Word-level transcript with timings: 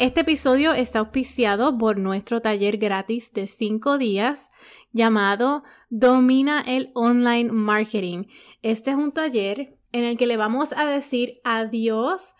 Este 0.00 0.22
episodio 0.22 0.72
está 0.72 0.98
auspiciado 0.98 1.78
por 1.78 1.98
nuestro 1.98 2.42
taller 2.42 2.78
gratis 2.78 3.32
de 3.32 3.46
5 3.46 3.96
días 3.96 4.50
llamado 4.92 5.62
Domina 5.88 6.64
el 6.66 6.90
Online 6.94 7.52
Marketing. 7.52 8.24
Este 8.62 8.90
es 8.90 8.96
un 8.96 9.12
taller 9.12 9.78
en 9.92 10.04
el 10.04 10.16
que 10.16 10.26
le 10.26 10.36
vamos 10.36 10.72
a 10.76 10.84
decir 10.84 11.40
adiós 11.44 12.34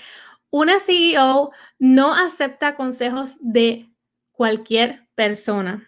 una 0.50 0.78
CEO 0.78 1.50
no 1.80 2.14
acepta 2.14 2.76
consejos 2.76 3.38
de 3.40 3.90
cualquier 4.36 5.06
persona. 5.14 5.86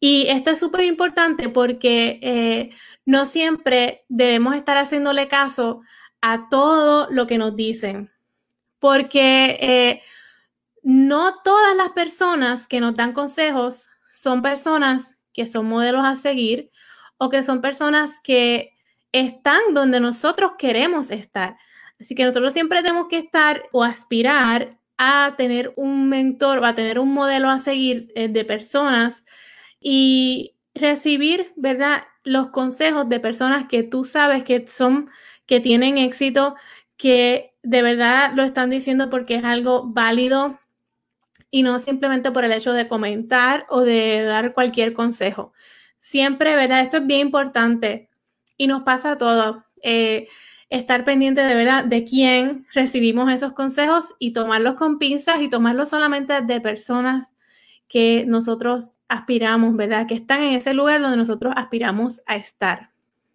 Y 0.00 0.26
esto 0.28 0.50
es 0.50 0.58
súper 0.58 0.82
importante 0.82 1.48
porque 1.48 2.18
eh, 2.22 2.70
no 3.04 3.24
siempre 3.24 4.04
debemos 4.08 4.56
estar 4.56 4.76
haciéndole 4.76 5.28
caso 5.28 5.82
a 6.20 6.48
todo 6.48 7.08
lo 7.10 7.26
que 7.26 7.38
nos 7.38 7.54
dicen, 7.54 8.10
porque 8.78 9.58
eh, 9.60 10.02
no 10.82 11.40
todas 11.44 11.76
las 11.76 11.90
personas 11.90 12.66
que 12.66 12.80
nos 12.80 12.96
dan 12.96 13.12
consejos 13.12 13.88
son 14.10 14.42
personas 14.42 15.18
que 15.32 15.46
son 15.46 15.66
modelos 15.66 16.04
a 16.04 16.16
seguir 16.16 16.70
o 17.16 17.28
que 17.28 17.42
son 17.42 17.60
personas 17.60 18.18
que 18.22 18.72
están 19.12 19.60
donde 19.72 20.00
nosotros 20.00 20.52
queremos 20.58 21.10
estar. 21.10 21.56
Así 22.00 22.14
que 22.14 22.24
nosotros 22.24 22.52
siempre 22.52 22.82
tenemos 22.82 23.06
que 23.08 23.18
estar 23.18 23.62
o 23.70 23.84
aspirar 23.84 24.78
a 24.98 25.34
tener 25.36 25.72
un 25.76 26.08
mentor 26.08 26.58
o 26.58 26.64
a 26.64 26.74
tener 26.74 26.98
un 26.98 27.12
modelo 27.12 27.48
a 27.48 27.58
seguir 27.58 28.12
eh, 28.14 28.28
de 28.28 28.44
personas 28.44 29.24
y 29.80 30.54
recibir, 30.74 31.52
¿verdad? 31.56 32.04
Los 32.24 32.48
consejos 32.48 33.08
de 33.08 33.20
personas 33.20 33.66
que 33.68 33.82
tú 33.82 34.04
sabes 34.04 34.44
que 34.44 34.66
son, 34.68 35.10
que 35.46 35.60
tienen 35.60 35.98
éxito, 35.98 36.54
que 36.96 37.54
de 37.62 37.82
verdad 37.82 38.32
lo 38.34 38.42
están 38.42 38.70
diciendo 38.70 39.10
porque 39.10 39.36
es 39.36 39.44
algo 39.44 39.84
válido 39.86 40.58
y 41.50 41.62
no 41.62 41.78
simplemente 41.78 42.30
por 42.30 42.44
el 42.44 42.52
hecho 42.52 42.72
de 42.72 42.88
comentar 42.88 43.66
o 43.68 43.82
de 43.82 44.22
dar 44.22 44.54
cualquier 44.54 44.94
consejo. 44.94 45.52
Siempre, 45.98 46.56
¿verdad? 46.56 46.80
Esto 46.80 46.98
es 46.98 47.06
bien 47.06 47.20
importante 47.20 48.08
y 48.56 48.66
nos 48.66 48.82
pasa 48.82 49.12
a 49.12 49.18
todos. 49.18 49.58
Eh, 49.82 50.28
estar 50.72 51.04
pendiente 51.04 51.42
de 51.42 51.54
verdad 51.54 51.84
de 51.84 52.04
quién 52.04 52.66
recibimos 52.72 53.30
esos 53.30 53.52
consejos 53.52 54.14
y 54.18 54.32
tomarlos 54.32 54.74
con 54.74 54.98
pinzas 54.98 55.42
y 55.42 55.48
tomarlos 55.48 55.90
solamente 55.90 56.40
de 56.40 56.60
personas 56.60 57.32
que 57.88 58.24
nosotros 58.26 58.92
aspiramos, 59.06 59.76
¿verdad? 59.76 60.06
Que 60.06 60.14
están 60.14 60.42
en 60.42 60.54
ese 60.54 60.72
lugar 60.72 61.02
donde 61.02 61.18
nosotros 61.18 61.52
aspiramos 61.56 62.22
a 62.26 62.36
estar. 62.36 62.90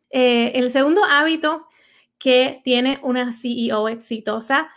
Eh, 0.10 0.52
el 0.56 0.72
segundo 0.72 1.04
hábito 1.04 1.68
que 2.18 2.62
tiene 2.64 3.00
una 3.04 3.32
CEO 3.32 3.88
exitosa 3.88 4.70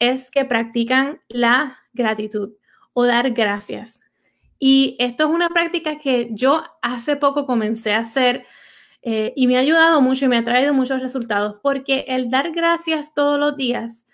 es 0.00 0.32
que 0.32 0.44
practican 0.44 1.20
la 1.28 1.78
gratitud 1.92 2.54
o 2.94 3.04
dar 3.04 3.30
gracias. 3.30 4.00
Y 4.58 4.96
esto 4.98 5.28
es 5.28 5.30
una 5.30 5.50
práctica 5.50 5.98
que 5.98 6.30
yo 6.32 6.64
hace 6.82 7.14
poco 7.14 7.46
comencé 7.46 7.92
a 7.94 8.00
hacer 8.00 8.44
eh, 9.10 9.32
y 9.34 9.46
me 9.46 9.56
ha 9.56 9.60
ayudado 9.60 10.02
mucho 10.02 10.26
y 10.26 10.28
me 10.28 10.36
ha 10.36 10.44
traído 10.44 10.74
muchos 10.74 11.00
resultados 11.00 11.56
porque 11.62 12.04
el 12.08 12.28
dar 12.28 12.50
gracias 12.52 13.14
todos 13.14 13.40
los 13.40 13.56
días, 13.56 14.04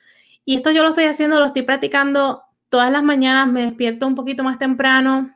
y 0.44 0.54
esto 0.54 0.70
yo 0.70 0.84
lo 0.84 0.90
estoy 0.90 1.06
haciendo, 1.06 1.40
lo 1.40 1.46
estoy 1.46 1.62
practicando 1.62 2.44
todas 2.68 2.92
las 2.92 3.02
mañanas, 3.02 3.48
me 3.48 3.62
despierto 3.62 4.06
un 4.06 4.14
poquito 4.14 4.44
más 4.44 4.56
temprano 4.56 5.34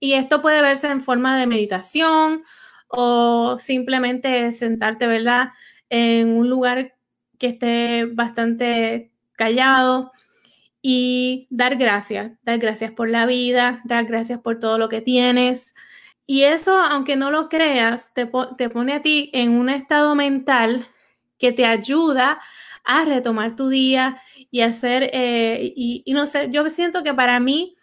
y 0.00 0.14
esto 0.14 0.40
puede 0.40 0.62
verse 0.62 0.88
en 0.88 1.02
forma 1.02 1.38
de 1.38 1.46
meditación 1.46 2.42
o 2.86 3.58
simplemente 3.58 4.50
sentarte, 4.52 5.06
¿verdad? 5.06 5.50
En 5.90 6.30
un 6.30 6.48
lugar 6.48 6.94
que 7.36 7.48
esté 7.48 8.06
bastante 8.06 9.12
callado 9.32 10.10
y 10.80 11.48
dar 11.50 11.76
gracias, 11.76 12.32
dar 12.44 12.58
gracias 12.58 12.92
por 12.92 13.10
la 13.10 13.26
vida, 13.26 13.82
dar 13.84 14.06
gracias 14.06 14.40
por 14.40 14.58
todo 14.58 14.78
lo 14.78 14.88
que 14.88 15.02
tienes, 15.02 15.74
y 16.30 16.42
eso, 16.42 16.76
aunque 16.78 17.16
no 17.16 17.30
lo 17.30 17.48
creas, 17.48 18.12
te, 18.12 18.26
pone 18.26 18.92
a 18.92 19.00
ti 19.00 19.30
en 19.32 19.52
un 19.52 19.70
estado 19.70 20.14
mental 20.14 20.86
que 21.38 21.52
te 21.52 21.64
ayuda 21.64 22.38
a 22.84 23.04
retomar 23.06 23.56
tu 23.56 23.70
día 23.70 24.20
y 24.50 24.60
hacer, 24.60 25.08
eh, 25.14 25.72
y, 25.74 26.04
no 26.12 26.26
sé, 26.26 26.50
yo 26.50 26.68
siento 26.68 27.02
que 27.02 27.14
para 27.14 27.40
mí 27.40 27.76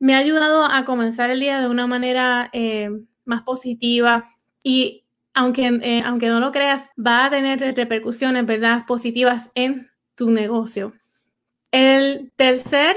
me 0.00 0.16
ha 0.16 0.18
ayudado 0.18 0.64
a 0.64 0.84
comenzar 0.84 1.30
el 1.30 1.38
día 1.38 1.60
de 1.60 1.68
una 1.68 1.86
manera 1.86 2.50
eh, 2.52 2.90
más 3.24 3.42
positiva 3.42 4.34
y 4.64 5.04
aunque, 5.32 5.78
eh, 5.80 6.02
aunque 6.04 6.26
no 6.26 6.40
lo 6.40 6.50
creas, 6.50 6.90
va 6.98 7.26
a 7.26 7.30
tener 7.30 7.60
repercusiones, 7.76 8.44
¿verdad?, 8.46 8.84
positivas 8.88 9.52
en 9.54 9.92
tu 10.16 10.30
negocio. 10.32 10.92
El 11.70 12.32
tercer 12.34 12.96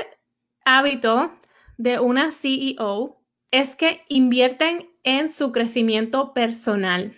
hábito 0.65 1.31
de 1.77 2.00
una 2.00 2.31
CEO 2.31 3.19
es 3.51 3.75
que 3.75 4.04
invierten 4.07 4.90
en 5.04 5.30
su 5.30 5.51
crecimiento 5.51 6.34
personal. 6.34 7.18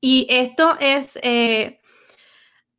Y 0.00 0.26
esto 0.30 0.76
es 0.80 1.18
eh, 1.22 1.80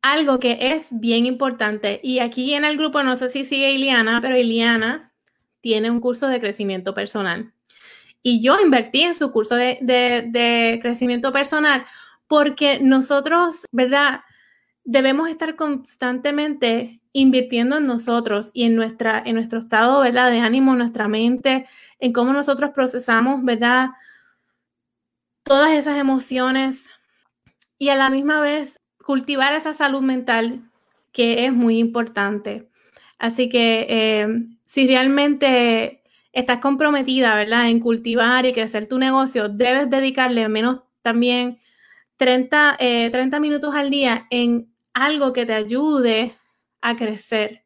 algo 0.02 0.38
que 0.38 0.58
es 0.60 0.98
bien 0.98 1.26
importante. 1.26 2.00
Y 2.02 2.20
aquí 2.20 2.54
en 2.54 2.64
el 2.64 2.76
grupo, 2.76 3.02
no 3.02 3.16
sé 3.16 3.28
si 3.28 3.44
sigue 3.44 3.72
Iliana, 3.72 4.20
pero 4.20 4.36
Iliana 4.36 5.12
tiene 5.60 5.90
un 5.90 6.00
curso 6.00 6.28
de 6.28 6.40
crecimiento 6.40 6.94
personal. 6.94 7.52
Y 8.22 8.40
yo 8.40 8.60
invertí 8.60 9.02
en 9.02 9.14
su 9.14 9.30
curso 9.30 9.54
de, 9.56 9.78
de 9.80 10.78
crecimiento 10.80 11.32
personal 11.32 11.84
porque 12.28 12.80
nosotros, 12.80 13.66
¿verdad? 13.70 14.20
Debemos 14.86 15.28
estar 15.28 15.56
constantemente 15.56 17.00
invirtiendo 17.12 17.78
en 17.78 17.86
nosotros 17.86 18.50
y 18.54 18.64
en, 18.64 18.76
nuestra, 18.76 19.22
en 19.24 19.34
nuestro 19.34 19.58
estado, 19.58 20.00
¿verdad? 20.00 20.30
De 20.30 20.38
ánimo, 20.38 20.76
nuestra 20.76 21.08
mente, 21.08 21.66
en 21.98 22.12
cómo 22.12 22.32
nosotros 22.32 22.70
procesamos, 22.72 23.42
¿verdad? 23.42 23.88
Todas 25.42 25.72
esas 25.72 25.98
emociones 25.98 26.88
y 27.78 27.88
a 27.88 27.96
la 27.96 28.10
misma 28.10 28.40
vez 28.40 28.80
cultivar 29.04 29.54
esa 29.54 29.74
salud 29.74 30.02
mental 30.02 30.70
que 31.12 31.46
es 31.46 31.52
muy 31.52 31.78
importante. 31.78 32.68
Así 33.18 33.48
que 33.48 33.86
eh, 33.88 34.28
si 34.64 34.86
realmente 34.86 36.02
estás 36.32 36.58
comprometida, 36.58 37.34
¿verdad? 37.34 37.70
En 37.70 37.80
cultivar 37.80 38.46
y 38.46 38.52
crecer 38.52 38.88
tu 38.88 38.98
negocio, 38.98 39.48
debes 39.48 39.88
dedicarle 39.90 40.44
al 40.44 40.50
menos 40.50 40.82
también 41.02 41.58
30, 42.18 42.76
30 42.78 43.36
eh, 43.36 43.40
minutos 43.40 43.74
al 43.74 43.90
día 43.90 44.26
en 44.30 44.70
algo 44.96 45.34
que 45.34 45.44
te 45.44 45.52
ayude 45.52 46.32
a 46.80 46.96
crecer. 46.96 47.64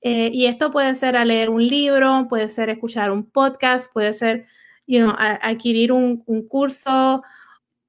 Eh, 0.00 0.30
y 0.32 0.46
esto 0.46 0.72
puede 0.72 0.94
ser 0.94 1.16
a 1.16 1.24
leer 1.24 1.50
un 1.50 1.66
libro, 1.66 2.26
puede 2.28 2.48
ser 2.48 2.70
escuchar 2.70 3.12
un 3.12 3.30
podcast, 3.30 3.92
puede 3.92 4.14
ser 4.14 4.46
adquirir 4.98 5.92
un, 5.92 6.24
curso, 6.48 7.22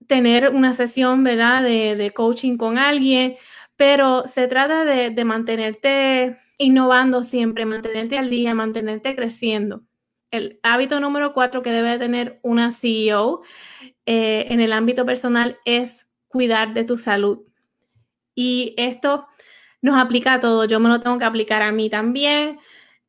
tener 0.07 0.49
una 0.49 0.73
sesión 0.73 1.23
¿verdad? 1.23 1.63
De, 1.63 2.11
coaching 2.13 2.57
con 2.57 2.77
alguien, 2.77 3.35
pero 3.77 4.27
se 4.27 4.47
trata 4.47 4.83
de, 4.85 5.25
mantenerte 5.25 6.37
innovando 6.57 7.23
siempre, 7.23 7.65
mantenerte 7.65 8.17
al 8.17 8.29
día, 8.29 8.53
mantenerte 8.53 9.15
creciendo. 9.15 9.83
El 10.29 10.59
hábito 10.61 10.99
número 10.99 11.33
cuatro 11.33 11.61
que 11.61 11.71
debe 11.71 11.97
tener 11.99 12.39
una 12.43 12.73
CEO 12.73 13.43
eh, 14.05 14.47
en 14.49 14.59
el 14.59 14.73
ámbito 14.73 15.05
personal 15.05 15.57
es 15.65 16.09
cuidar 16.27 16.73
de 16.73 16.83
tu 16.83 16.97
salud. 16.97 17.43
Y 18.35 18.73
esto 18.77 19.27
nos 19.83 19.97
aplica 19.97 20.35
a 20.35 20.39
todo. 20.39 20.65
Yo 20.65 20.79
me 20.79 20.89
lo 20.89 20.99
tengo 20.99 21.19
que 21.19 21.25
aplicar 21.25 21.61
a 21.61 21.71
mí 21.71 21.89
también, 21.89 22.59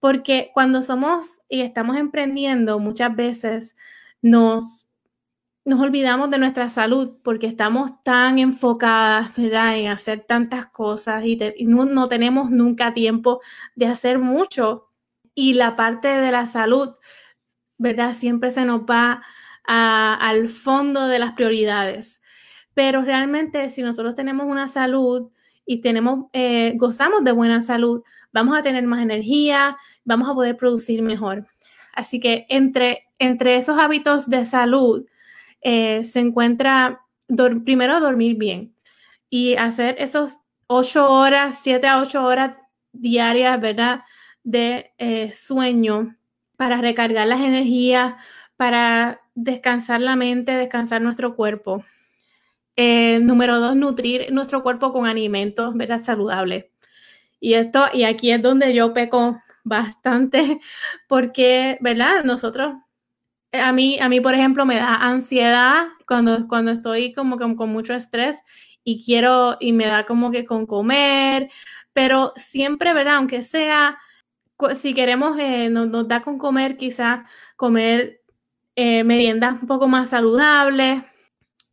porque 0.00 0.50
cuando 0.52 0.82
somos 0.82 1.40
y 1.48 1.62
estamos 1.62 1.96
emprendiendo, 1.96 2.78
muchas 2.78 3.14
veces 3.16 3.76
nos, 4.20 4.86
nos 5.64 5.80
olvidamos 5.80 6.30
de 6.30 6.38
nuestra 6.38 6.68
salud 6.68 7.16
porque 7.22 7.46
estamos 7.46 8.02
tan 8.02 8.38
enfocadas, 8.38 9.34
¿verdad?, 9.36 9.78
en 9.78 9.88
hacer 9.88 10.20
tantas 10.26 10.66
cosas 10.66 11.24
y, 11.24 11.38
no, 11.64 12.08
tenemos 12.08 12.50
nunca 12.50 12.92
tiempo 12.92 13.40
de 13.76 13.86
hacer 13.86 14.18
mucho. 14.18 14.90
Y 15.34 15.54
la 15.54 15.76
parte 15.76 16.08
de 16.08 16.30
la 16.32 16.46
salud, 16.46 16.90
¿verdad?, 17.78 18.14
siempre 18.14 18.50
se 18.50 18.64
nos 18.64 18.82
va 18.82 19.22
al 19.64 20.48
fondo 20.50 21.08
de 21.08 21.18
las 21.18 21.32
prioridades. 21.32 22.20
Pero 22.74 23.02
realmente 23.02 23.70
si 23.70 23.82
nosotros 23.82 24.14
tenemos 24.14 24.46
una 24.46 24.68
salud 24.68 25.30
y 25.66 25.80
tenemos, 25.80 26.26
eh, 26.32 26.74
gozamos 26.76 27.24
de 27.24 27.32
buena 27.32 27.62
salud, 27.62 28.02
vamos 28.32 28.56
a 28.56 28.62
tener 28.62 28.84
más 28.84 29.02
energía, 29.02 29.76
vamos 30.04 30.28
a 30.28 30.34
poder 30.34 30.56
producir 30.56 31.02
mejor. 31.02 31.46
Así 31.94 32.20
que 32.20 32.46
entre, 32.48 33.06
entre 33.18 33.56
esos 33.56 33.78
hábitos 33.78 34.28
de 34.28 34.44
salud 34.44 35.06
eh, 35.62 36.04
se 36.04 36.20
encuentra 36.20 37.00
primero 37.64 38.00
dormir 38.00 38.36
bien 38.36 38.74
y 39.30 39.54
hacer 39.54 39.96
esos 39.98 40.40
ocho 40.66 41.10
horas, 41.10 41.60
siete 41.62 41.86
a 41.86 42.00
ocho 42.00 42.24
horas 42.24 42.56
diarias, 42.92 43.60
¿verdad? 43.60 44.02
De 44.42 44.92
eh, 44.98 45.32
sueño 45.32 46.16
para 46.56 46.80
recargar 46.80 47.26
las 47.26 47.40
energías, 47.40 48.14
para 48.56 49.20
descansar 49.34 50.00
la 50.00 50.16
mente, 50.16 50.52
descansar 50.52 51.02
nuestro 51.02 51.34
cuerpo. 51.34 51.84
Eh, 52.76 53.20
número 53.20 53.60
dos, 53.60 53.76
nutrir 53.76 54.32
nuestro 54.32 54.62
cuerpo 54.62 54.92
con 54.92 55.06
alimentos 55.06 55.74
¿verdad? 55.74 56.02
saludables. 56.02 56.66
Y 57.40 57.54
esto, 57.54 57.84
y 57.92 58.04
aquí 58.04 58.32
es 58.32 58.42
donde 58.42 58.74
yo 58.74 58.92
peco 58.92 59.40
bastante, 59.64 60.60
porque, 61.08 61.78
¿verdad? 61.80 62.24
Nosotros, 62.24 62.74
a 63.52 63.72
mí, 63.72 63.98
a 64.00 64.08
mí, 64.08 64.20
por 64.20 64.34
ejemplo, 64.34 64.66
me 64.66 64.76
da 64.76 64.94
ansiedad 64.96 65.88
cuando, 66.06 66.48
cuando 66.48 66.72
estoy 66.72 67.12
como 67.12 67.38
con, 67.38 67.56
mucho 67.70 67.94
estrés 67.94 68.40
y 68.84 69.04
quiero, 69.04 69.56
y 69.60 69.72
me 69.72 69.86
da 69.86 70.04
como 70.06 70.30
que 70.30 70.44
con 70.44 70.66
comer, 70.66 71.50
pero 71.92 72.32
siempre, 72.36 72.92
¿verdad? 72.94 73.16
Aunque 73.16 73.42
sea, 73.42 73.98
si 74.76 74.94
queremos, 74.94 75.38
eh, 75.38 75.70
nos, 75.70 76.08
da 76.08 76.22
con 76.22 76.38
comer, 76.38 76.76
quizás 76.76 77.28
comer 77.56 78.22
eh, 78.76 79.04
meriendas 79.04 79.60
un 79.62 79.68
poco 79.68 79.88
más 79.88 80.10
saludables, 80.10 81.02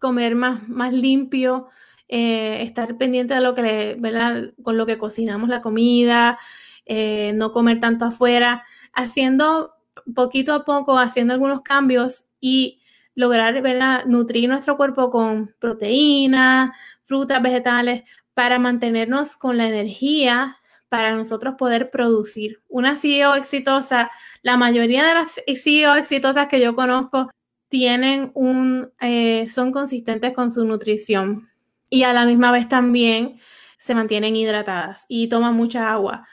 comer 0.02 0.36
más, 0.36 0.68
más 0.68 0.92
limpio, 0.92 1.70
eh, 2.10 2.64
estar 2.64 2.98
pendiente 2.98 3.36
de 3.36 3.42
lo 3.42 3.54
que, 3.56 3.96
¿verdad? 4.00 4.54
Con 4.64 4.76
lo 4.76 4.86
que 4.86 4.98
cocinamos 4.98 5.48
la 5.48 5.62
comida, 5.62 6.40
eh, 6.86 7.32
no 7.36 7.52
comer 7.52 7.80
tanto 7.80 8.06
afuera, 8.06 8.66
haciendo 8.94 9.76
poquito 10.16 10.54
a 10.54 10.66
poco, 10.66 10.98
haciendo 10.98 11.34
algunos 11.34 11.62
cambios 11.62 12.26
y 12.42 12.82
lograr, 13.16 13.62
¿verdad? 13.62 14.06
Nutrir 14.06 14.50
nuestro 14.50 14.76
cuerpo 14.76 15.12
con 15.12 15.56
proteínas, 15.60 16.76
frutas, 17.04 17.42
vegetales, 17.42 18.04
para 18.34 18.60
mantenernos 18.60 19.38
con 19.38 19.58
la 19.58 19.68
energía 19.68 20.58
para 20.90 21.16
nosotros 21.16 21.56
poder 21.58 21.92
producir. 21.92 22.62
Una 22.68 22.96
CEO 22.96 23.36
exitosa, 23.36 24.12
la 24.42 24.58
mayoría 24.58 25.06
de 25.06 25.14
las 25.14 25.40
CEO 25.64 25.96
exitosas 25.96 26.48
que 26.48 26.60
yo 26.60 26.76
conozco 26.76 27.30
tienen 27.72 28.32
un, 28.34 28.92
eh, 29.00 29.48
son 29.50 29.72
consistentes 29.72 30.34
con 30.34 30.52
su 30.52 30.66
nutrición 30.66 31.50
y 31.90 32.04
a 32.04 32.12
la 32.12 32.26
misma 32.26 32.52
vez 32.52 32.68
también 32.68 33.40
se 33.78 33.96
mantienen 33.96 34.36
hidratadas 34.36 35.06
y 35.08 35.30
toman 35.30 35.56
mucha 35.56 35.90
agua. 35.90 36.28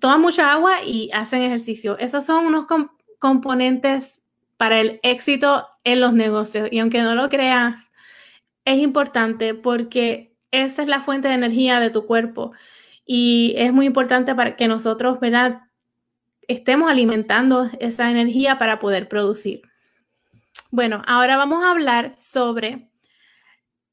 Toman 0.00 0.20
mucha 0.20 0.52
agua 0.52 0.82
y 0.84 1.10
hacen 1.12 1.42
ejercicio. 1.42 1.96
Esos 1.98 2.26
son 2.26 2.46
unos 2.46 2.66
componentes 3.20 4.20
para 4.56 4.80
el 4.80 4.98
éxito 5.04 5.64
en 5.84 6.00
los 6.00 6.12
negocios. 6.12 6.68
Y 6.72 6.80
aunque 6.80 7.02
no 7.02 7.14
lo 7.14 7.28
creas, 7.28 7.80
es 8.64 8.78
importante 8.78 9.54
porque 9.54 10.34
esa 10.50 10.82
es 10.82 10.88
la 10.88 11.00
fuente 11.00 11.28
de 11.28 11.34
energía 11.34 11.78
de 11.78 11.90
tu 11.90 12.04
cuerpo. 12.04 12.50
Y 13.06 13.54
es 13.56 13.72
muy 13.72 13.86
importante 13.86 14.34
para 14.34 14.56
que 14.56 14.66
nosotros, 14.66 15.20
¿verdad? 15.20 15.60
Estemos 16.48 16.90
alimentando 16.90 17.70
esa 17.78 18.10
energía 18.10 18.58
para 18.58 18.80
poder 18.80 19.08
producir. 19.08 19.62
Bueno, 20.76 21.02
ahora 21.06 21.36
vamos 21.36 21.62
a 21.62 21.70
hablar 21.70 22.16
sobre 22.18 22.90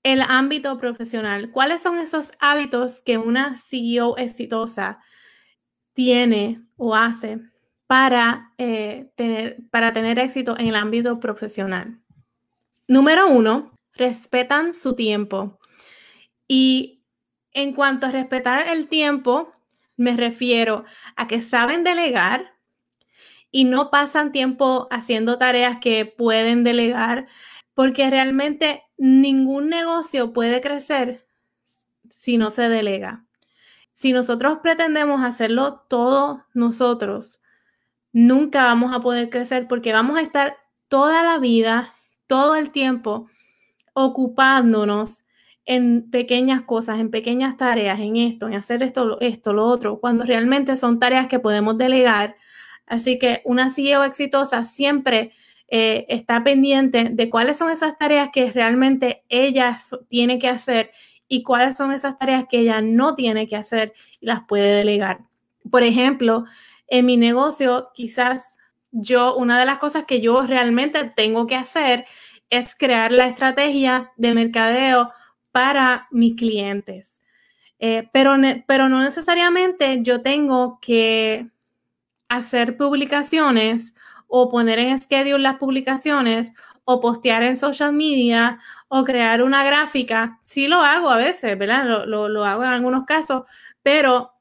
el 0.02 0.24
ámbito 0.28 0.80
profesional. 0.80 1.52
¿Cuáles 1.52 1.84
son 1.84 2.00
esos 2.00 2.32
hábitos 2.40 3.02
que 3.02 3.20
una 3.20 3.56
CEO 3.56 4.18
exitosa 4.18 5.00
tiene 5.94 6.66
o 6.78 6.96
hace 6.96 7.40
para, 7.86 8.52
eh, 8.58 9.12
tener, 9.16 9.58
para 9.70 9.94
tener 9.94 10.18
éxito 10.18 10.58
en 10.58 10.70
el 10.70 10.76
ámbito 10.76 11.20
profesional? 11.20 12.00
Número 12.88 13.30
uno, 13.30 13.78
respetan 13.94 14.74
su 14.74 14.96
tiempo. 14.96 15.60
Y 16.48 17.04
en 17.52 17.74
cuanto 17.74 18.08
a 18.08 18.12
respetar 18.12 18.68
el 18.68 18.88
tiempo, 18.88 19.54
me 19.98 20.18
refiero 20.18 20.86
a 21.16 21.28
que 21.28 21.42
saben 21.42 21.84
delegar, 21.84 22.51
y 23.52 23.66
no 23.66 23.92
pasan 23.92 24.32
tiempo 24.32 24.88
haciendo 24.90 25.38
tareas 25.38 25.78
que 25.80 26.06
pueden 26.06 26.64
delegar, 26.64 27.28
porque 27.74 28.10
realmente 28.10 28.84
ningún 28.98 29.70
negocio 29.70 30.34
puede 30.34 30.62
crecer 30.62 31.28
si 32.10 32.38
no 32.38 32.52
se 32.52 32.70
delega. 32.70 33.26
Si 33.92 34.14
nosotros 34.14 34.60
pretendemos 34.64 35.22
hacerlo 35.22 35.86
todo 35.90 36.46
nosotros, 36.54 37.42
nunca 38.14 38.64
vamos 38.64 38.96
a 38.96 39.02
poder 39.02 39.30
crecer 39.30 39.68
porque 39.68 39.94
vamos 39.94 40.18
a 40.18 40.22
estar 40.22 40.58
toda 40.88 41.24
la 41.24 41.38
vida, 41.40 41.94
todo 42.28 42.56
el 42.56 42.72
tiempo, 42.72 43.28
ocupándonos 43.94 45.24
en 45.66 46.10
pequeñas 46.10 46.62
cosas, 46.62 47.00
en 47.00 47.12
pequeñas 47.12 47.58
tareas, 47.58 48.00
en 48.00 48.18
esto, 48.18 48.48
en 48.48 48.56
hacer 48.56 48.82
esto, 48.84 49.20
esto, 49.20 49.54
lo 49.54 49.66
otro, 49.66 50.00
cuando 50.00 50.26
realmente 50.26 50.76
son 50.78 51.00
tareas 51.00 51.28
que 51.28 51.40
podemos 51.40 51.78
delegar 51.78 52.36
Así 52.92 53.18
que 53.18 53.42
una 53.46 53.70
CEO 53.70 54.04
exitosa 54.04 54.66
siempre 54.66 55.32
eh, 55.70 56.06
está 56.10 56.44
pendiente 56.44 57.08
de 57.10 57.30
cuáles 57.30 57.58
son 57.58 57.70
esas 57.70 57.98
tareas 57.98 58.32
que 58.34 58.52
realmente 58.52 59.24
ella 59.30 59.80
tiene 60.10 60.40
que 60.40 60.50
hacer 60.50 60.92
y 61.30 61.42
cuáles 61.42 61.78
son 61.78 61.94
esas 61.94 62.20
tareas 62.20 62.48
que 62.50 62.60
ella 62.60 62.82
no 62.82 63.16
tiene 63.16 63.48
que 63.48 63.56
hacer 63.56 63.94
y 64.20 64.26
las 64.26 64.42
puede 64.46 64.76
delegar. 64.76 65.22
Por 65.72 65.84
ejemplo, 65.84 66.44
en 66.88 67.06
mi 67.06 67.16
negocio 67.16 67.92
quizás 67.94 68.58
yo, 68.92 69.38
una 69.38 69.58
de 69.58 69.66
las 69.66 69.78
cosas 69.78 70.04
que 70.04 70.20
yo 70.20 70.46
realmente 70.46 71.14
tengo 71.16 71.48
que 71.48 71.56
hacer 71.56 72.06
es 72.50 72.76
crear 72.76 73.14
la 73.14 73.28
estrategia 73.28 74.12
de 74.18 74.34
mercadeo 74.34 75.12
para 75.54 76.10
mis 76.12 76.36
clientes. 76.36 77.22
Eh, 77.80 78.10
pero, 78.12 78.36
pero 78.68 78.90
no 78.90 79.00
necesariamente 79.02 80.00
yo 80.02 80.22
tengo 80.22 80.78
que 80.82 81.48
hacer 82.32 82.78
publicaciones 82.78 83.94
o 84.28 84.50
poner 84.50 84.80
en 84.80 85.02
schedule 85.02 85.40
las 85.40 85.58
publicaciones 85.58 86.54
o 86.86 87.02
postear 87.02 87.44
en 87.44 87.58
social 87.58 87.92
media 87.94 88.60
o 88.88 89.04
crear 89.04 89.44
una 89.44 89.64
gráfica. 89.66 90.40
Sí 90.44 90.68
lo 90.68 90.78
hago 90.78 91.10
a 91.10 91.18
veces, 91.18 91.58
¿verdad? 91.58 91.86
Lo, 92.08 92.30
lo 92.30 92.46
hago 92.46 92.64
en 92.64 92.70
algunos 92.70 93.06
casos, 93.06 93.44
pero, 93.84 94.32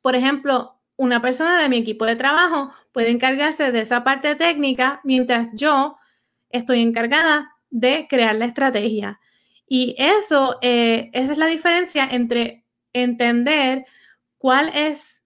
por 0.00 0.14
ejemplo, 0.14 0.80
una 0.96 1.20
persona 1.20 1.60
de 1.60 1.68
mi 1.68 1.78
equipo 1.78 2.06
de 2.06 2.14
trabajo 2.16 2.70
puede 2.92 3.10
encargarse 3.10 3.72
de 3.72 3.80
esa 3.80 4.04
parte 4.04 4.36
técnica 4.36 5.00
mientras 5.02 5.48
yo 5.54 5.96
estoy 6.50 6.82
encargada 6.82 7.50
de 7.70 8.06
crear 8.08 8.36
la 8.36 8.44
estrategia. 8.44 9.18
Y 9.66 9.96
eso, 9.98 10.58
eh, 10.62 11.10
esa 11.14 11.32
es 11.32 11.38
la 11.38 11.46
diferencia 11.46 12.06
entre 12.08 12.64
entender 12.92 13.86
cuál 14.38 14.70
es, 14.74 15.21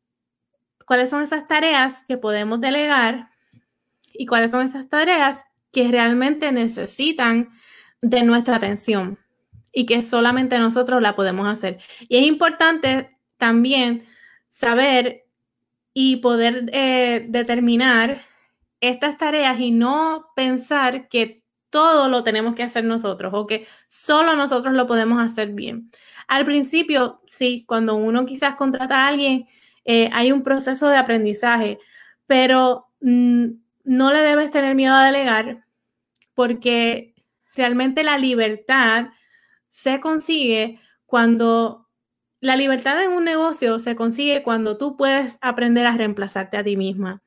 cuáles 0.87 1.11
son 1.11 1.23
esas 1.23 1.47
tareas 1.47 2.05
que 2.09 2.17
podemos 2.17 2.61
delegar 2.61 3.31
y 4.13 4.27
cuáles 4.27 4.51
son 4.51 4.65
esas 4.65 4.89
tareas 4.89 5.45
que 5.73 5.89
realmente 5.89 6.53
necesitan 6.53 7.51
de 8.01 8.23
nuestra 8.23 8.57
atención 8.57 9.19
y 9.73 9.85
que 9.85 10.03
solamente 10.03 10.59
nosotros 10.59 11.03
la 11.03 11.15
podemos 11.15 11.47
hacer. 11.47 11.79
Y 12.09 12.17
es 12.17 12.25
importante 12.25 13.19
también 13.37 14.05
saber 14.49 15.27
y 15.93 16.17
poder 16.17 16.71
eh, 16.73 17.27
determinar 17.29 18.21
estas 18.81 19.19
tareas 19.19 19.59
y 19.61 19.71
no 19.71 20.27
pensar 20.35 21.09
que 21.09 21.43
todo 21.71 22.09
lo 22.09 22.23
tenemos 22.23 22.55
que 22.55 22.63
hacer 22.63 22.85
nosotros 22.85 23.33
o 23.35 23.47
que 23.47 23.67
solo 23.89 24.37
nosotros 24.37 24.73
lo 24.75 24.87
podemos 24.87 25.21
hacer 25.21 25.51
bien. 25.51 25.91
Al 26.29 26.45
principio, 26.45 27.21
sí, 27.27 27.65
cuando 27.67 27.97
uno 27.97 28.25
quizás 28.25 28.55
contrata 28.57 29.05
a 29.05 29.09
alguien, 29.09 29.47
eh, 29.87 30.11
hay 30.13 30.33
un 30.33 30.43
proceso 30.43 30.89
de 30.89 30.97
aprendizaje, 30.97 31.79
pero 32.27 32.89
mm, 33.01 33.47
no 33.85 34.13
le 34.13 34.21
debes 34.21 34.51
tener 34.51 34.75
miedo 34.75 34.95
a 34.95 35.07
delegar 35.07 35.65
porque 36.35 37.15
realmente 37.55 38.05
la 38.05 38.19
libertad 38.19 39.09
se 39.69 40.01
consigue 40.01 40.79
cuando 41.07 41.89
la 42.41 42.57
libertad 42.57 43.03
en 43.03 43.13
un 43.13 43.25
negocio 43.25 43.79
se 43.79 43.97
consigue 43.97 44.43
cuando 44.43 44.77
tú 44.77 44.97
puedes 44.97 45.39
aprender 45.41 45.87
a 45.87 45.97
reemplazarte 45.97 46.57
a 46.57 46.65
ti 46.65 46.77
misma. 46.77 47.23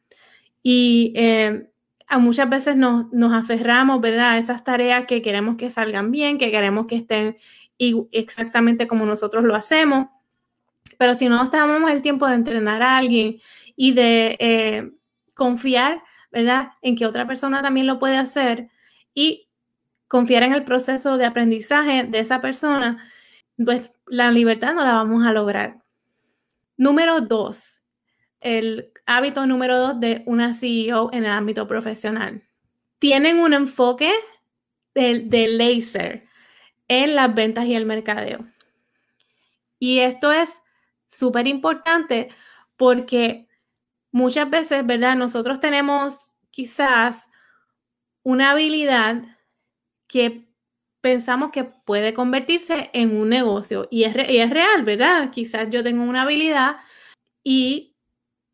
Y 0.62 1.14
eh, 1.16 1.70
a 2.08 2.20
muchas 2.20 2.50
veces 2.50 2.76
nos, 2.76 3.08
aferramos, 3.34 4.02
¿verdad? 4.02 4.32
A 4.32 4.38
esas 4.38 4.64
tareas 4.64 5.06
que 5.06 5.22
queremos 5.22 5.58
que 5.58 5.70
salgan 5.70 6.12
bien, 6.12 6.38
que 6.38 6.52
queremos 6.52 6.88
que 6.88 6.96
estén 6.96 7.38
exactamente 8.12 8.88
como 8.88 9.06
nosotros 9.06 9.44
lo 9.44 9.56
hacemos. 9.56 10.08
Pero 11.00 11.16
si 11.16 11.30
no 11.30 11.38
nos 11.38 11.50
tomamos 11.50 11.90
el 11.92 12.02
tiempo 12.02 12.28
de 12.28 12.36
entrenar 12.36 12.82
a 12.82 12.98
alguien 12.98 13.40
y 13.78 13.94
de 13.94 14.36
eh, 14.38 14.92
confiar, 15.34 16.04
¿verdad? 16.30 16.74
En 16.82 16.98
que 16.98 17.06
otra 17.06 17.26
persona 17.26 17.62
también 17.62 17.88
lo 17.88 18.00
puede 18.00 18.18
hacer 18.18 18.70
y 19.14 19.48
confiar 20.10 20.44
en 20.44 20.52
el 20.52 20.66
proceso 20.66 21.18
de 21.18 21.26
aprendizaje 21.26 22.04
de 22.04 22.20
esa 22.20 22.42
persona, 22.42 23.10
pues 23.64 23.90
la 24.08 24.30
libertad 24.30 24.74
no 24.74 24.84
la 24.84 24.96
vamos 24.96 25.26
a 25.26 25.32
lograr. 25.32 25.82
Número 26.76 27.22
dos, 27.22 27.80
el 28.42 28.92
hábito 29.06 29.48
número 29.48 29.78
dos 29.78 30.02
de 30.02 30.24
una 30.26 30.54
CEO 30.54 31.12
en 31.14 31.24
el 31.24 31.32
ámbito 31.32 31.66
profesional. 31.66 32.44
Tienen 33.00 33.40
un 33.40 33.54
enfoque 33.54 34.12
de, 34.94 35.22
de 35.22 35.48
laser 35.48 36.26
en 36.90 37.16
las 37.16 37.34
ventas 37.34 37.68
y 37.68 37.76
el 37.76 37.86
mercadeo. 37.86 38.46
Y 39.80 40.00
esto 40.00 40.34
es 40.34 40.62
súper 41.10 41.48
importante 41.48 42.30
porque 42.78 43.48
muchas 44.12 44.50
veces, 44.50 44.86
¿verdad? 44.86 45.16
Nosotros 45.16 45.60
tenemos 45.60 46.38
quizás 46.52 47.30
una 48.24 48.52
habilidad 48.52 49.24
que 50.08 50.48
pensamos 51.02 51.52
que 51.52 51.64
puede 51.64 52.14
convertirse 52.14 52.90
en 52.94 53.16
un 53.16 53.30
negocio 53.30 53.88
y 53.90 54.04
es, 54.04 54.16
es 54.16 54.50
real, 54.50 54.84
¿verdad? 54.84 55.32
Quizás 55.32 55.70
yo 55.70 55.84
tengo 55.84 56.04
una 56.04 56.24
habilidad 56.24 56.78
y 57.44 57.96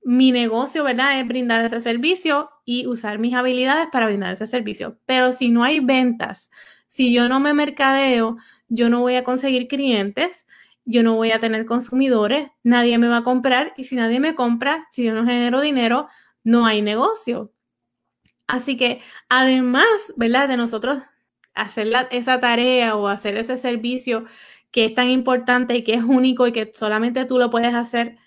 mi 0.04 0.32
negocio, 0.32 0.84
¿verdad? 0.84 1.20
Es 1.20 1.28
brindar 1.28 1.66
ese 1.66 1.82
servicio 1.82 2.52
y 2.64 2.86
usar 2.86 3.18
mis 3.18 3.34
habilidades 3.34 3.88
para 3.92 4.06
brindar 4.06 4.34
ese 4.34 4.46
servicio. 4.46 5.00
Pero 5.06 5.32
si 5.34 5.50
no 5.50 5.64
hay 5.64 5.80
ventas, 5.80 6.52
si 6.88 7.12
yo 7.12 7.28
no 7.28 7.40
me 7.40 7.54
mercadeo, 7.54 8.38
yo 8.68 8.90
no 8.90 9.02
voy 9.02 9.16
a 9.16 9.24
conseguir 9.24 9.68
clientes, 9.68 10.46
yo 10.86 11.04
no 11.04 11.16
voy 11.16 11.32
a 11.32 11.40
tener 11.40 11.66
consumidores, 11.66 12.50
nadie 12.64 12.98
me 12.98 13.08
va 13.08 13.18
a 13.18 13.24
comprar 13.24 13.74
y 13.76 13.86
si 13.86 13.96
nadie 13.96 14.20
me 14.20 14.36
compra, 14.36 14.88
si 14.92 15.04
yo 15.04 15.14
no 15.14 15.26
genero 15.26 15.62
dinero, 15.62 16.08
no 16.44 16.66
hay 16.66 16.82
negocio. 16.82 17.52
Así 18.48 18.78
que 18.78 19.02
además, 19.28 19.86
¿verdad? 20.16 20.48
De 20.48 20.58
nosotros 20.58 21.04
hacer 21.56 21.92
esa 22.12 22.40
tarea 22.40 22.96
o 22.96 23.08
hacer 23.08 23.38
ese 23.38 23.58
servicio 23.58 24.26
que 24.72 24.86
es 24.86 24.94
tan 24.94 25.10
importante 25.10 25.76
y 25.76 25.84
que 25.84 25.96
es 25.96 26.04
único 26.04 26.46
y 26.48 26.52
que 26.52 26.72
solamente 26.74 27.26
tú 27.26 27.40
lo 27.40 27.50
puedes 27.50 27.74
hacer, 27.74 28.18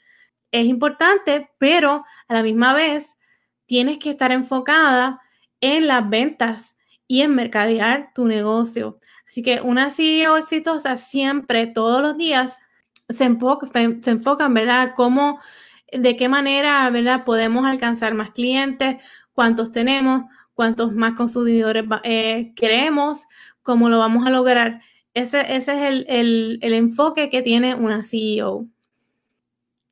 es 0.50 0.66
importante, 0.66 1.50
pero 1.58 2.04
a 2.26 2.34
la 2.34 2.42
misma 2.42 2.74
vez 2.74 3.16
tienes 3.66 3.98
que 3.98 4.10
estar 4.10 4.32
enfocada 4.32 5.20
en 5.60 5.86
las 5.86 6.08
ventas 6.08 6.78
y 7.06 7.22
en 7.22 7.34
mercadear 7.34 8.12
tu 8.14 8.26
negocio. 8.26 8.98
Así 9.28 9.42
que 9.42 9.60
una 9.60 9.90
CEO 9.90 10.38
exitosa 10.38 10.96
siempre, 10.96 11.66
todos 11.66 12.00
los 12.00 12.16
días, 12.16 12.60
se 13.08 13.24
enfoca, 13.24 13.68
se 13.68 14.10
enfocan, 14.10 14.54
¿verdad? 14.54 14.94
Cómo, 14.96 15.38
de 15.92 16.16
qué 16.16 16.28
manera, 16.28 16.88
¿verdad? 16.90 17.24
Podemos 17.24 17.66
alcanzar 17.66 18.14
más 18.14 18.30
clientes, 18.30 18.96
cuántos 19.32 19.70
tenemos, 19.70 20.24
cuántos 20.54 20.92
más 20.94 21.14
consumidores 21.14 21.84
eh, 22.04 22.52
queremos, 22.56 23.26
cómo 23.62 23.88
lo 23.88 23.98
vamos 23.98 24.26
a 24.26 24.30
lograr. 24.30 24.80
Ese, 25.14 25.40
ese 25.54 25.88
es 25.88 26.04
el, 26.08 26.58
enfoque 26.62 27.28
que 27.28 27.42
tiene 27.42 27.74
una 27.74 28.02
CEO. 28.02 28.66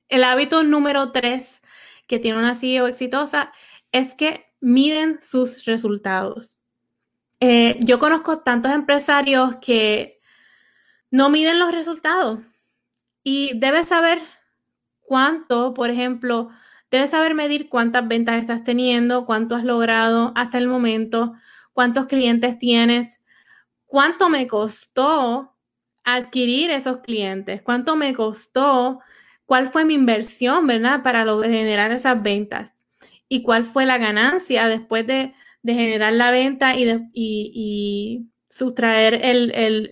El 0.09 0.25
hábito 0.25 0.65
número 0.65 1.13
tres 1.13 1.63
que 2.07 2.19
tiene 2.19 2.39
una 2.39 2.55
CEO 2.55 2.87
exitosa 2.87 3.53
es 3.93 4.15
que 4.15 4.47
miden 4.61 5.19
sus 5.21 5.65
resultados. 5.67 6.59
Eh, 7.41 7.79
yo 7.81 7.99
conozco 7.99 8.39
tantos 8.39 8.73
empresarios 8.73 9.57
que 9.57 10.21
no 11.11 11.29
miden 11.29 11.59
los 11.59 11.73
resultados 11.73 12.41
y 13.23 13.59
debes 13.59 13.89
saber 13.89 14.21
cuánto, 15.03 15.75
por 15.75 15.91
ejemplo, 15.91 16.51
Debes 16.91 17.11
saber 17.11 17.35
medir 17.35 17.69
cuántas 17.69 18.07
ventas 18.07 18.41
estás 18.41 18.63
teniendo, 18.63 19.27
cuánto 19.27 19.57
has 19.57 19.65
logrado 19.65 20.33
hasta 20.37 20.59
el 20.59 20.69
momento, 20.69 21.35
cuántos 21.73 22.07
clientes 22.07 22.59
tienes, 22.59 23.21
cuánto 23.87 24.29
me 24.29 24.47
costó 24.47 25.57
adquirir 26.05 26.71
esos 26.71 26.99
clientes, 26.99 27.63
cuánto 27.63 27.97
me 27.97 28.15
costó, 28.15 29.01
cuál 29.47 29.73
fue 29.73 29.85
mi 29.85 29.95
inversión, 29.95 30.67
¿verdad? 30.69 31.03
Para 31.03 31.25
generar 31.43 31.91
esas 31.91 32.23
ventas 32.23 32.73
y 33.29 33.43
cuál 33.43 33.65
fue 33.65 33.85
la 33.85 33.99
ganancia 33.99 34.69
después 34.69 35.07
de, 35.07 35.35
generar 35.75 36.13
la 36.13 36.31
venta 36.31 36.75
y, 36.77 38.27
sustraer 38.49 39.21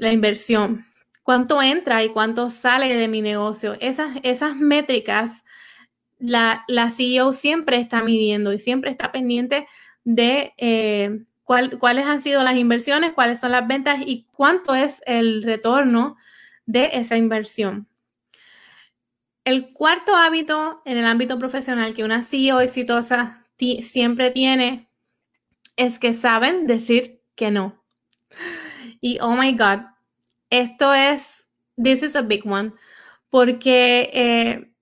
la 0.01 0.13
inversión. 0.13 0.87
Cuánto 1.23 1.63
entra 1.63 2.03
y 2.03 2.11
cuánto 2.11 2.51
sale 2.51 2.95
de 2.95 3.09
mi 3.09 3.23
negocio. 3.23 3.77
Esas, 3.81 4.17
esas 4.23 4.57
métricas 4.57 5.45
la, 6.19 6.91
CEO 6.91 7.33
siempre 7.33 7.79
está 7.79 8.03
midiendo 8.03 8.53
y 8.53 8.59
siempre 8.59 8.91
está 8.91 9.13
pendiente 9.13 9.67
de 10.05 10.55
eh, 10.57 11.25
cuáles 11.45 12.07
han 12.07 12.21
sido 12.21 12.43
las 12.43 12.57
inversiones, 12.57 13.13
cuáles 13.13 13.41
son 13.41 13.53
las 13.53 13.67
ventas 13.67 14.01
y 14.05 14.27
cuánto 14.33 14.75
es 14.75 15.03
el 15.07 15.43
retorno 15.43 16.17
de 16.67 16.91
esa 16.95 17.17
inversión. 17.17 17.89
El 19.45 19.73
cuarto 19.73 20.17
hábito 20.17 20.81
en 20.87 20.97
el 20.97 21.05
ámbito 21.05 21.39
profesional 21.39 21.93
que 21.93 22.05
una 22.05 22.23
CEO 22.23 22.61
exitosa 22.61 23.45
siempre 23.83 24.31
tiene 24.31 24.89
es 25.77 25.99
que 25.99 26.15
saben 26.15 26.67
decir 26.67 27.23
que 27.35 27.51
no. 27.51 27.85
Y 29.01 29.19
oh 29.21 29.37
my 29.37 29.53
God, 29.53 29.81
esto 30.51 30.95
es, 30.95 31.49
this 31.83 32.03
is 32.03 32.17
a 32.17 32.23
big 32.23 32.47
one, 32.47 32.73
porque 33.31 34.11
eh, 34.13 34.73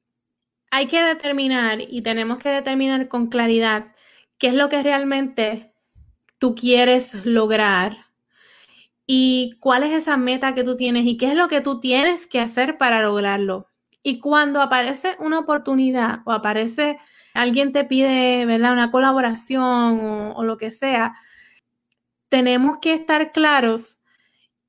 hay 0.70 0.86
que 0.86 1.02
determinar 1.02 1.80
y 1.80 2.02
tenemos 2.02 2.38
que 2.38 2.50
determinar 2.50 3.08
con 3.08 3.28
claridad 3.28 3.94
qué 4.38 4.48
es 4.48 4.54
lo 4.54 4.68
que 4.68 4.82
realmente 4.82 5.74
tú 6.38 6.54
quieres 6.54 7.24
lograr 7.24 8.06
y 9.06 9.58
cuál 9.60 9.82
es 9.82 9.92
esa 9.92 10.16
meta 10.16 10.54
que 10.54 10.64
tú 10.64 10.76
tienes 10.76 11.04
y 11.06 11.16
qué 11.16 11.28
es 11.28 11.34
lo 11.34 11.48
que 11.48 11.60
tú 11.60 11.80
tienes 11.80 12.26
que 12.26 12.40
hacer 12.40 12.78
para 12.78 13.02
lograrlo. 13.02 13.71
Y 14.02 14.18
cuando 14.18 14.60
aparece 14.60 15.16
una 15.20 15.38
oportunidad 15.38 16.20
o 16.24 16.32
aparece 16.32 16.98
alguien 17.34 17.72
te 17.72 17.84
pide, 17.84 18.44
¿verdad? 18.46 18.72
Una 18.72 18.90
colaboración 18.90 20.32
o, 20.34 20.42
lo 20.44 20.56
que 20.56 20.70
sea, 20.70 21.14
tenemos 22.28 22.78
que 22.80 22.94
estar 22.94 23.32
claros 23.32 24.00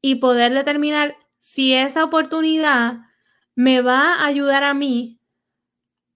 y 0.02 0.16
poder 0.16 0.54
determinar 0.54 1.18
si 1.40 1.74
esa 1.74 2.04
oportunidad 2.04 3.00
me 3.56 3.82
va 3.82 4.16
a 4.16 4.26
ayudar 4.26 4.64
a 4.64 4.74
mí 4.74 5.20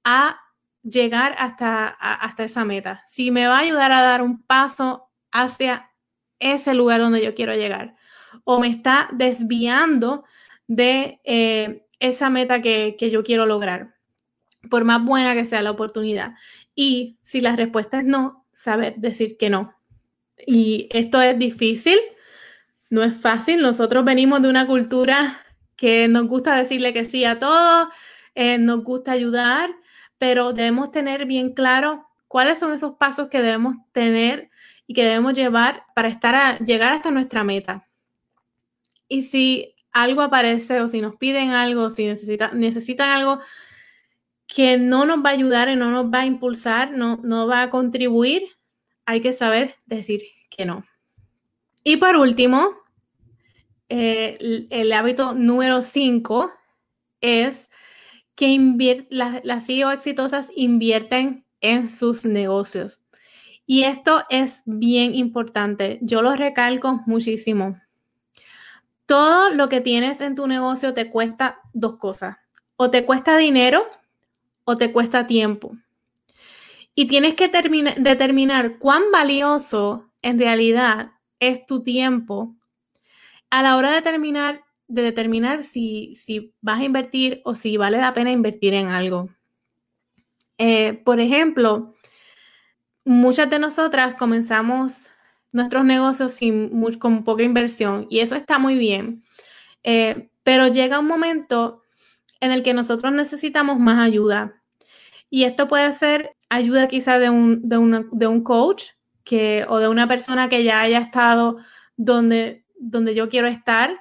a 0.04 0.40
llegar 0.84 1.36
hasta, 1.38 1.88
hasta 1.88 2.46
esa 2.46 2.64
meta, 2.64 3.04
si 3.08 3.32
me 3.32 3.48
va 3.48 3.58
a 3.58 3.62
ayudar 3.62 3.92
a 3.92 4.02
dar 4.02 4.22
un 4.22 4.42
paso 4.42 5.10
hacia 5.32 5.92
ese 6.40 6.74
lugar 6.74 7.02
donde 7.02 7.24
yo 7.24 7.36
quiero 7.36 7.54
llegar, 7.54 7.96
o 8.46 8.60
me 8.60 8.68
está 8.68 9.10
desviando 9.12 10.24
de 10.68 11.20
eh, 11.26 11.87
esa 12.00 12.30
meta 12.30 12.62
que, 12.62 12.96
que 12.98 13.10
yo 13.10 13.24
quiero 13.24 13.46
lograr, 13.46 13.96
por 14.70 14.84
más 14.84 15.04
buena 15.04 15.34
que 15.34 15.46
sea 15.46 15.62
la 15.62 15.72
oportunidad. 15.72 16.36
Y 16.76 17.18
si 17.24 17.42
la 17.42 17.56
respuesta 17.56 18.00
es 18.00 18.06
no, 18.06 18.46
saber 18.52 18.96
decir 18.98 19.38
que 19.38 19.50
no. 19.50 19.74
Y 20.46 20.88
esto 20.92 21.22
es 21.22 21.38
difícil, 21.38 22.00
no 22.90 23.04
es 23.04 23.18
fácil. 23.18 23.62
Nosotros 23.62 24.06
venimos 24.06 24.42
de 24.42 24.50
una 24.50 24.68
cultura 24.68 25.38
que 25.76 26.08
nos 26.08 26.28
gusta 26.28 26.56
decirle 26.56 26.94
que 26.94 27.06
sí 27.06 27.24
a 27.24 27.40
todo, 27.40 27.90
eh, 28.36 28.58
nos 28.58 28.84
gusta 28.84 29.12
ayudar, 29.12 29.70
pero 30.18 30.54
debemos 30.54 30.92
tener 30.92 31.26
bien 31.26 31.54
claro 31.54 32.08
cuáles 32.28 32.60
son 32.60 32.74
esos 32.74 32.96
pasos 32.98 33.30
que 33.30 33.42
debemos 33.42 33.76
tener 33.92 34.50
y 34.88 34.94
que 34.94 35.06
debemos 35.06 35.34
llevar 35.34 35.84
para 35.96 36.08
estar 36.08 36.60
llegar 36.64 36.94
hasta 36.94 37.12
nuestra 37.12 37.44
meta. 37.44 37.88
Y 39.08 39.22
si 39.22 39.76
algo 40.02 40.22
aparece 40.22 40.82
o 40.82 40.90
si 40.90 41.02
nos 41.02 41.16
piden 41.16 41.52
algo, 41.52 41.90
si 41.90 42.06
necesita, 42.06 42.52
necesitan 42.54 43.10
algo 43.10 43.40
que 44.48 44.78
no 44.78 45.06
nos 45.06 45.24
va 45.24 45.30
a 45.30 45.34
ayudar 45.34 45.70
y 45.70 45.76
no 45.76 45.92
nos 45.92 46.06
va 46.06 46.22
a 46.22 46.26
impulsar, 46.26 46.92
no, 46.92 47.18
no 47.24 47.48
va 47.48 47.64
a 47.64 47.70
contribuir, 47.70 48.44
hay 49.06 49.22
que 49.22 49.34
saber 49.34 49.76
decir 49.86 50.22
que 50.50 50.66
no. 50.66 50.86
Y 51.84 51.98
por 51.98 52.16
último, 52.18 52.72
eh, 53.90 54.68
el, 54.70 54.92
hábito 54.94 55.34
número 55.34 55.82
5 55.82 56.52
es 57.22 57.70
que 58.36 59.06
las, 59.10 59.44
las 59.44 59.66
CEO 59.66 59.92
exitosas 59.92 60.52
invierten 60.56 61.46
en 61.62 61.90
sus 61.90 62.26
negocios. 62.26 63.02
Y 63.66 63.84
esto 63.84 64.24
es 64.30 64.64
bien 64.66 65.16
importante. 65.16 66.00
Yo 66.02 66.22
lo 66.22 66.36
recalco 66.36 67.02
muchísimo. 67.06 67.78
Todo 69.08 69.50
lo 69.50 69.70
que 69.70 69.82
tienes 69.82 70.22
en 70.22 70.36
tu 70.36 70.46
negocio 70.46 70.94
te 70.94 71.10
cuesta 71.10 71.62
dos 71.74 71.98
cosas. 71.98 72.38
O 72.76 72.92
te 72.92 73.06
cuesta 73.06 73.38
dinero 73.38 73.88
o 74.66 74.76
te 74.76 74.92
cuesta 74.92 75.26
tiempo. 75.26 75.76
Y 76.94 77.08
tienes 77.08 77.34
que 77.36 77.48
determinar 77.48 78.78
cuán 78.78 79.04
valioso 79.12 80.12
en 80.22 80.38
realidad 80.38 81.14
es 81.40 81.66
tu 81.66 81.84
tiempo 81.84 82.56
a 83.50 83.64
la 83.64 83.78
hora 83.78 83.90
de 83.90 83.96
determinar, 83.96 84.66
de 84.88 85.02
determinar 85.04 85.64
si, 85.64 86.14
si 86.16 86.54
vas 86.62 86.82
a 86.82 86.84
invertir 86.84 87.42
o 87.46 87.56
si 87.56 87.78
vale 87.78 88.00
la 88.00 88.14
pena 88.14 88.32
invertir 88.32 88.74
en 88.74 88.90
algo. 88.90 89.30
Eh, 90.58 90.94
por 91.06 91.20
ejemplo, 91.20 91.94
muchas 93.06 93.50
de 93.50 93.60
nosotras 93.60 94.16
comenzamos 94.16 95.10
nuestros 95.52 95.86
negocios 95.86 96.34
sin, 96.34 96.72
con 97.00 97.24
poca 97.24 97.44
inversión 97.44 98.08
y 98.10 98.20
eso 98.20 98.36
está 98.36 98.60
muy 98.60 98.76
bien. 98.76 99.24
Eh, 99.84 100.30
pero 100.44 100.68
llega 100.68 101.00
un 101.00 101.08
momento 101.08 101.82
en 102.40 102.52
el 102.52 102.64
que 102.64 102.74
nosotros 102.74 103.12
necesitamos 103.14 103.80
más 103.80 104.04
ayuda. 104.06 104.62
Y 105.30 105.44
esto 105.44 105.68
puede 105.68 105.92
ser 105.94 106.36
ayuda 106.50 106.88
quizá 106.88 107.20
de 107.20 107.30
un, 107.30 107.68
de, 107.68 108.06
de 108.12 108.28
un 108.28 108.44
coach 108.44 108.86
que, 109.24 109.66
o 109.68 109.80
de 109.80 109.88
una 109.90 110.08
persona 110.08 110.48
que 110.50 110.64
ya 110.64 110.82
haya 110.82 111.00
estado 111.00 111.58
donde 111.98 112.68
donde 112.80 113.16
yo 113.16 113.30
quiero 113.30 113.48
estar 113.48 114.00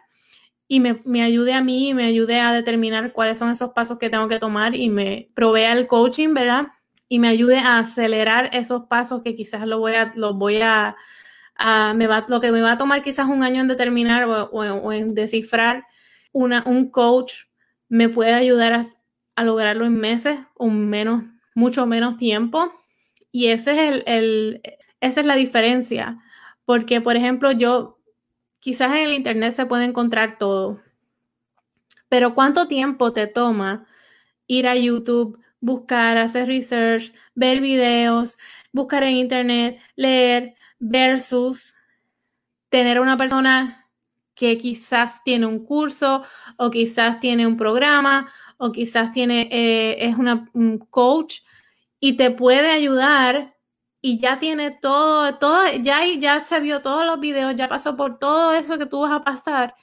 y 0.69 0.81
me, 0.81 1.23
ayude 1.23 1.53
a 1.53 1.63
mí 1.63 1.91
y 1.91 1.95
me 1.95 2.05
ayude 2.05 2.41
a 2.41 2.53
determinar 2.53 3.13
cuáles 3.13 3.39
son 3.39 3.51
esos 3.51 3.71
pasos 3.71 3.99
que 3.99 4.11
tengo 4.11 4.29
que 4.29 4.41
tomar 4.41 4.75
y 4.75 4.91
me 4.91 5.31
provea 5.35 5.73
el 5.73 5.87
coaching, 5.87 6.35
¿verdad? 6.35 6.67
Y 7.09 7.21
me 7.21 7.29
ayude 7.29 7.59
a 7.59 7.79
acelerar 7.79 8.51
esos 8.53 8.87
pasos 8.87 9.23
que 9.23 9.37
quizás 9.37 9.65
lo 9.65 9.79
voy 9.79 9.95
a, 9.95 10.13
los 10.17 10.37
voy 10.37 10.61
a, 10.61 10.97
me 11.95 12.07
va, 12.07 12.27
lo 12.29 12.41
que 12.41 12.53
me 12.53 12.61
va 12.61 12.73
a 12.73 12.79
tomar 12.79 13.03
quizás 13.03 13.27
un 13.27 13.43
año 13.43 13.61
en 13.61 13.69
determinar 13.69 14.29
o, 14.29 14.93
en 14.93 15.15
descifrar, 15.15 15.87
una, 16.33 16.63
un 16.67 16.91
coach 16.91 17.45
me 17.89 18.09
puede 18.09 18.35
ayudar 18.35 18.75
a, 18.75 18.87
a, 19.37 19.45
lograrlo 19.45 19.87
en 19.87 19.95
meses 19.95 20.39
o 20.55 20.69
menos, 20.69 21.25
mucho 21.55 21.87
menos 21.87 22.17
tiempo. 22.17 22.73
Y 23.33 23.47
ese 23.49 23.73
es 23.73 23.79
el, 23.79 24.05
el, 24.07 24.63
esa 25.01 25.21
es 25.21 25.27
la 25.27 25.37
diferencia. 25.37 26.19
Porque, 26.65 27.01
por 27.01 27.17
ejemplo, 27.17 27.53
yo 27.53 27.99
quizás 28.59 28.91
en 28.97 29.05
el 29.05 29.15
Internet 29.15 29.53
se 29.53 29.67
puede 29.67 29.85
encontrar 29.85 30.39
todo, 30.39 30.81
pero 32.09 32.35
¿cuánto 32.35 32.67
tiempo 32.67 33.13
te 33.13 33.29
toma 33.29 33.87
ir 34.49 34.67
a 34.67 34.75
YouTube, 34.75 35.39
buscar, 35.61 36.19
hacer 36.19 36.49
research, 36.49 37.13
ver 37.35 37.61
videos, 37.61 38.39
buscar 38.73 39.05
en 39.05 39.17
Internet, 39.17 39.81
leer, 39.95 40.56
versus 40.79 41.75
tener 42.69 43.01
una 43.01 43.17
persona 43.17 43.87
que 44.35 44.59
quizás 44.59 45.25
tiene 45.25 45.47
un 45.47 45.65
curso 45.65 46.23
o 46.59 46.71
quizás 46.71 47.21
tiene 47.21 47.47
un 47.47 47.57
programa 47.57 48.31
o 48.59 48.71
quizás 48.71 49.11
tiene, 49.11 49.49
eh, 49.51 49.97
es 50.07 50.17
una, 50.17 50.51
un 50.53 50.79
coach 50.79 51.41
y 52.01 52.15
te 52.15 52.31
puede 52.31 52.71
ayudar 52.71 53.57
y 54.03 54.19
ya 54.19 54.39
tiene 54.39 54.71
todo, 54.71 55.37
todo, 55.39 55.65
ya, 55.81 56.05
ya 56.19 56.45
se 56.45 56.61
vio 56.61 56.83
todos 56.83 57.07
los 57.07 57.19
videos, 57.19 57.57
ya 57.57 57.69
pasó 57.69 57.97
por 57.97 58.19
todo 58.19 58.53
eso 58.53 58.79
que 58.79 58.87
tú 58.87 59.01
vas 59.01 59.13
a 59.13 59.25
pasar 59.25 59.75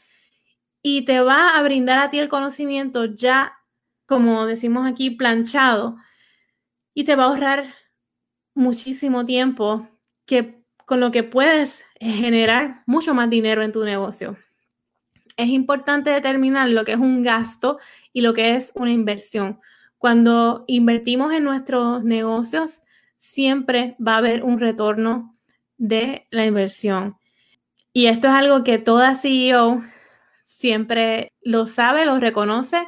y 0.84 1.04
te 1.06 1.22
va 1.22 1.58
a 1.58 1.64
brindar 1.64 2.00
a 2.00 2.10
ti 2.10 2.20
el 2.20 2.30
conocimiento 2.30 3.06
ya, 3.06 3.58
como 4.06 4.46
decimos 4.46 4.88
aquí, 4.90 5.10
planchado 5.12 5.98
y 6.94 7.06
te 7.06 7.16
va 7.16 7.24
a 7.24 7.28
ahorrar 7.28 7.74
muchísimo 8.54 9.26
tiempo 9.26 9.90
que 10.26 10.63
con 10.86 11.00
lo 11.00 11.12
que 11.12 11.24
puedes 11.24 11.86
generar 12.00 12.84
mucho 12.86 13.14
más 13.14 13.30
dinero 13.30 13.64
en 13.64 13.72
tu 13.72 13.84
negocio. 13.84 14.38
Es 15.38 15.48
importante 15.48 16.12
determinar 16.12 16.70
lo 16.70 16.86
que 16.86 16.94
es 16.94 17.00
un 17.00 17.24
gasto 17.24 17.80
y 18.12 18.22
lo 18.22 18.34
que 18.34 18.56
es 18.56 18.72
una 18.76 18.92
inversión. 18.92 19.60
Cuando 19.98 20.64
invertimos 20.68 21.34
en 21.34 21.44
nuestros 21.44 22.04
negocios, 22.04 22.82
siempre 23.18 23.96
va 24.06 24.16
a 24.16 24.18
haber 24.18 24.44
un 24.44 24.60
retorno 24.60 25.38
de 25.78 26.28
la 26.30 26.46
inversión. 26.46 27.18
Y 27.94 28.08
esto 28.08 28.28
es 28.28 28.34
algo 28.34 28.64
que 28.64 28.78
toda 28.78 29.16
CEO 29.16 29.82
siempre 30.44 31.32
lo 31.42 31.68
sabe, 31.68 32.06
lo 32.06 32.20
reconoce 32.20 32.88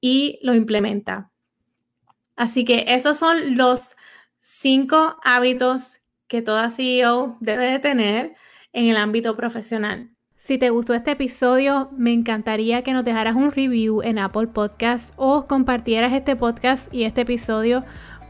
y 0.00 0.38
lo 0.42 0.54
implementa. 0.54 1.30
Así 2.36 2.64
que 2.64 2.86
esos 2.88 3.18
son 3.18 3.56
los 3.56 3.96
cinco 4.40 5.16
hábitos 5.22 6.01
que 6.32 6.40
toda 6.40 6.70
CEO 6.70 7.36
debe 7.40 7.66
de 7.66 7.78
tener 7.78 8.34
en 8.72 8.86
el 8.86 8.96
ámbito 8.96 9.36
profesional. 9.36 10.08
Si 10.38 10.56
te 10.56 10.70
gustó 10.70 10.94
este 10.94 11.10
episodio, 11.10 11.90
me 11.94 12.14
encantaría 12.14 12.80
que 12.80 12.94
nos 12.94 13.04
dejaras 13.04 13.36
un 13.36 13.52
review 13.52 14.00
en 14.00 14.18
Apple 14.18 14.46
Podcasts 14.46 15.12
o 15.16 15.46
compartieras 15.46 16.14
este 16.14 16.34
podcast 16.34 16.92
y 16.92 17.04
este 17.04 17.20
episodio 17.20 17.84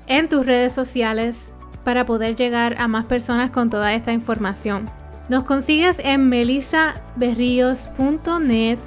en 0.09 0.29
tus 0.29 0.45
redes 0.45 0.73
sociales 0.73 1.55
para 1.85 2.05
poder 2.05 2.35
llegar 2.35 2.75
a 2.81 2.89
más 2.89 3.05
personas 3.05 3.53
con 3.53 3.71
toda 3.71 3.95
esta 3.95 4.13
información. 4.13 4.91
Nos 5.29 5.45
consigues 5.45 6.01
en 6.01 6.29
melisaberrios.net, 6.29 8.79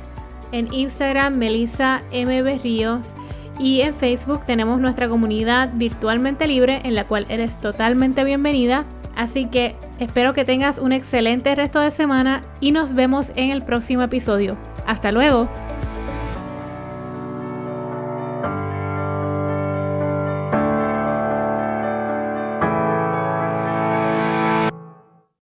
en 0.51 0.73
Instagram 0.73 1.37
Melisa 1.37 2.03
M. 2.11 2.41
Berríos 2.41 3.15
y 3.59 3.79
en 3.79 3.95
Facebook 3.95 4.45
tenemos 4.45 4.81
nuestra 4.81 5.07
comunidad 5.07 5.71
virtualmente 5.73 6.47
libre 6.47 6.81
en 6.83 6.95
la 6.95 7.07
cual 7.07 7.25
eres 7.29 7.61
totalmente 7.61 8.25
bienvenida. 8.25 8.85
Así 9.15 9.45
que 9.45 9.75
espero 9.99 10.33
que 10.33 10.45
tengas 10.45 10.77
un 10.77 10.91
excelente 10.91 11.55
resto 11.55 11.79
de 11.79 11.91
semana 11.91 12.43
y 12.59 12.71
nos 12.71 12.93
vemos 12.93 13.31
en 13.35 13.51
el 13.51 13.63
próximo 13.63 14.03
episodio. 14.03 14.57
Hasta 14.85 15.11
luego. 15.11 15.49